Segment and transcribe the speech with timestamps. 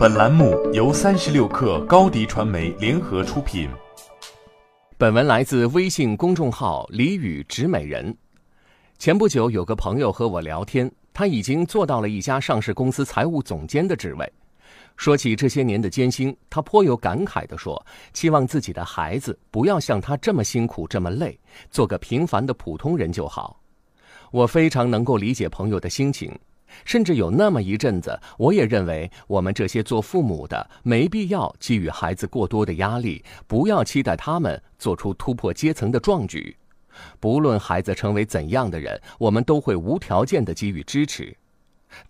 [0.00, 3.68] 本栏目由三十六克高低传媒联合出品。
[4.96, 8.16] 本文来自微信公众号“李宇植美人”。
[8.96, 14.32] 前不久，有个朋友和我聊天，他已经做到了一家上市公司财务总监的职位。
[14.96, 17.84] 说起这些年的艰辛，他颇有感慨地说
[18.14, 21.36] ：“期望自己的孩子不要像他这么辛苦、这么累，
[21.72, 23.60] 做个平凡的普通人就好。”
[24.30, 26.32] 我非常能够理解朋友的心情。
[26.84, 36.56] 甚至有那么一阵子，我也认为我们这些做父母的没必要给予孩子过多的压力，不要期待他们做出突破阶层的壮举。
[37.20, 41.36] 不论孩子成为怎样的人，我们都会无条件的给予支持。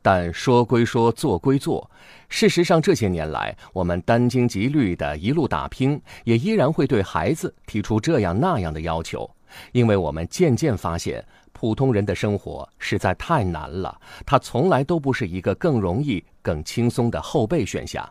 [0.00, 1.90] 但说归说，做归做，
[2.28, 9.28] 事实上这些年来，我们殚精竭虑的一路打拼，也依然会对孩子提出这样那样的要求，
[9.72, 11.24] 因为我们渐渐发现。
[11.56, 18.06] 普通人的生活实在太难了，他从来都不是一个更容易、更轻松的后备选项。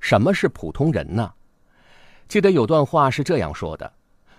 [0.00, 1.30] 什么是普通人呢？
[2.26, 3.92] 记得有段话是这样说的：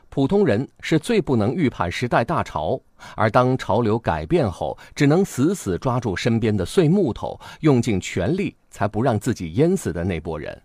[0.10, 2.82] 普通人是最不能预判时代大潮，
[3.16, 10.60] 而当潮流改变后，只能死死抓住身边的碎木头，用尽全力才不让自己淹死的那波人。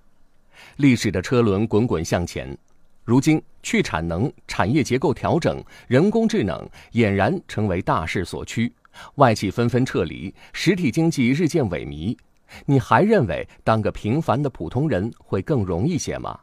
[0.77, 2.56] 历史的车轮滚滚向前。
[3.09, 8.70] 如今，去产能、产业结构调整、人工智能俨然成为大势所趋，
[9.15, 12.15] 外企纷纷撤离，实体经济日渐萎靡。
[12.67, 16.39] 你还认为当个平凡的普通人会更容易些吗？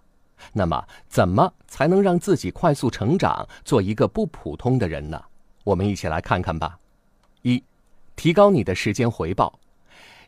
[0.53, 5.23] 那么，怎么才能让自己快速成长，做一个不普通的人呢？
[5.63, 6.75] 我们一起来看看吧。
[7.43, 7.63] 一，
[8.15, 9.59] 提高你的时间回报。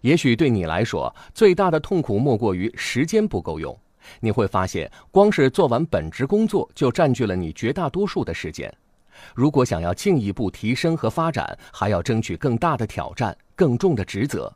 [0.01, 3.75] 也许对你来说，最大的痛苦莫过于时间不够用。
[4.19, 8.73] 你会发现，光是做完本职工作就占据了你绝大多数的时间。
[9.33, 14.53] 如果想要进一步提升和发展，还要争取更大的挑战、更重的职责。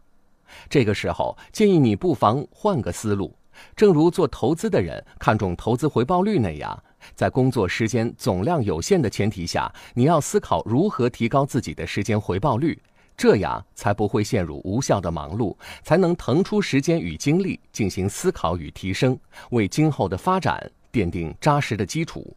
[0.69, 3.35] 这个时候，建议你不妨换个思路。
[3.75, 12.81] 正如做投资的人看重投资回报率那样，在工作时间总量有限的前提下，你要思考如何提高自己的时间回报率。
[13.15, 19.17] 这样才不会陷入无效的忙碌，才能腾出时间与精力进行思考与提升，
[19.51, 22.35] 为今后的发展奠定扎实的基础。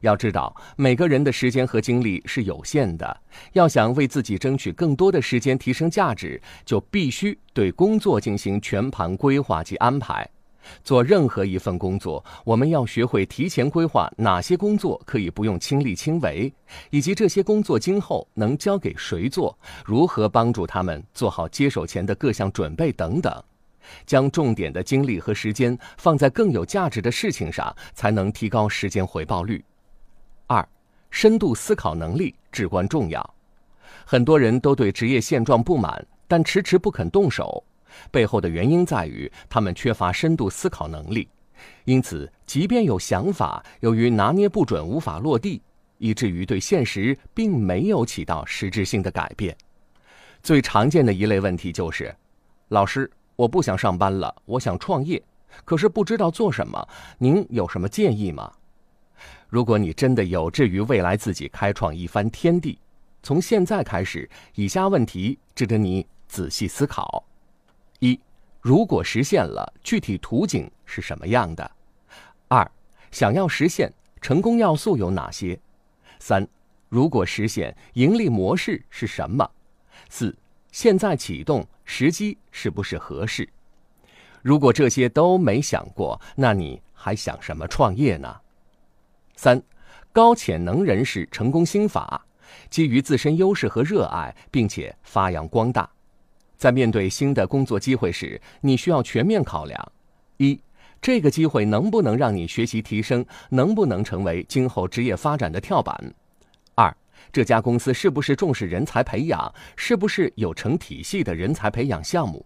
[0.00, 3.20] 要知道，每个人的时间和精力是有限的，
[3.52, 10.26] 要想为自己争取更多的时间提升价值，就必须对工作进行全盘规划及安排。
[10.82, 16.52] 做任何一份工作，我们要学会提前规划哪些工作可以不用亲力亲为，
[16.90, 23.42] 以及这些工作今后能交给谁做，如何帮助他们做好接手前的各项准备等等。
[24.06, 29.64] 将重点的精力和时间放在更有价值的事情上，才能提高时间回报率。
[30.46, 30.66] 二，
[31.10, 33.34] 深度思考能力至关重要。
[34.04, 37.64] 很多人都对职业现状不满，但迟迟不肯动手。
[38.10, 41.28] 背后的原因在于他们缺乏深度思考能力，
[41.84, 45.62] 因此，即便有想法，由于拿捏不准，无法落地，
[45.98, 49.56] 以至于对现实并没有起到实质性的改变。
[50.42, 52.14] 最常见的一类问题就是：
[52.68, 55.22] 老师，我不想上班了，我想创业，
[55.64, 58.50] 可是不知道做什么，您有什么建议吗？
[59.48, 62.78] 如果你真的有志于未来自己开创一番天地，
[63.22, 67.22] 从现在开始，以下问题值得你仔细思考。
[68.00, 68.18] 一，
[68.60, 71.70] 如果实现了，具体图景是什么样的？
[72.48, 72.68] 二，
[73.10, 75.58] 想要实现，成功要素有哪些？
[76.18, 76.46] 三，
[76.88, 79.48] 如果实现，盈利模式是什么？
[80.08, 80.34] 四，
[80.72, 83.46] 现在启动时机是不是合适？
[84.40, 88.34] 如果这些都没想过，那你还想什么创业呢？
[89.36, 89.62] 三，
[90.10, 92.24] 高潜能人士成功心法，
[92.70, 95.88] 基于自身优势和热爱，并且发扬光大。
[96.60, 99.92] 在面对新的工作机会时，你需要全面考量：
[100.36, 100.60] 一，
[101.00, 105.96] 这个机会能不能让你学习提升，能不能成为今后职业发展的跳板；
[106.74, 106.94] 二，
[107.32, 112.44] 这家公司是不是重视人才培养，是不是有成体系的人才培养项目；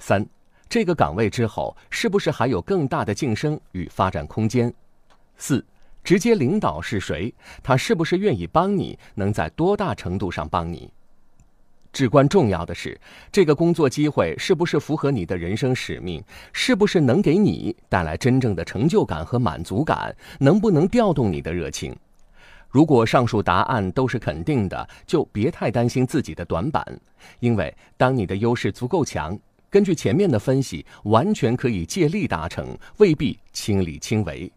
[0.00, 0.26] 三，
[0.68, 4.68] 这个岗位之后是不是还有更大的晋升与发展空间；
[5.36, 5.64] 四，
[6.02, 7.32] 直接领导是谁，
[7.62, 10.90] 他是不是愿意帮你，能在多大程度上帮你。
[11.96, 13.00] 至关重要的是，
[13.32, 16.22] 这个工作机会是不是符合你的人生使命？
[16.52, 20.14] 是不是能给你带来真正的成就感和满足感？
[20.38, 21.96] 能不能调动你的热情？
[22.68, 26.84] 如果上述答案都是肯定的，就别太担心自己的短板，
[27.40, 29.34] 因为当你的优势足够强，
[29.70, 34.52] 根据前面的分析，完全可以借力达成，未必亲力亲为。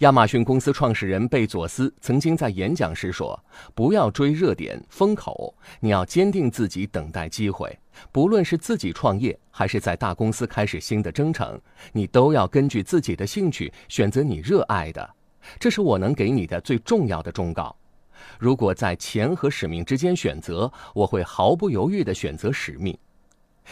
[0.00, 3.42] 亚马逊公司创始人贝佐斯曾经在演讲时说
[3.74, 7.74] ：“不要追热点风口，你要坚定自己，等待机会。
[8.12, 11.58] 不论是自己创业，还是在大公司开始新的征程，
[11.94, 15.14] 你都要根据自己的兴趣选择你热爱的。
[15.58, 17.74] 这是我能给你的最重要的忠告。
[18.38, 22.94] 如果在钱和使命之间选择，我会毫不犹豫地选择使命。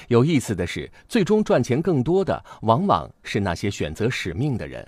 [0.09, 4.83] 有意思的是，最终赚钱更多的，往往是那些选择使命的人。”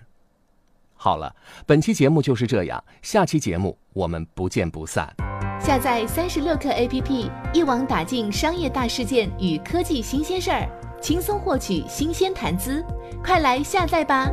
[0.97, 1.35] 好了，
[1.67, 5.15] 本期节目就是这样，下期节目我们不见不散。
[5.61, 10.69] 下载三十六课 APP，一网打尽商业大事件与科技新鲜事儿，
[11.01, 12.85] 轻松获取新鲜谈资，
[13.23, 14.31] 快来下载吧！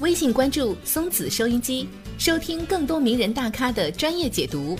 [0.00, 1.88] 微信关注松子收音机，
[2.18, 4.76] 收听更多名人大咖的专业解读。